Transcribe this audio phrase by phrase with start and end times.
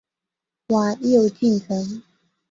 [0.69, 2.01] 晚又进城。